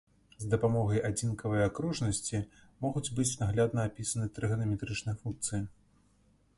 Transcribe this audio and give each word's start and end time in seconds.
З 0.43 0.47
дапамогай 0.53 1.01
адзінкавай 1.09 1.61
акружнасці 1.65 2.41
могуць 2.87 3.05
быць 3.21 3.29
наглядна 3.45 3.87
апісаны 3.91 4.27
трыганаметрычныя 4.39 5.15
функцыі. 5.23 5.61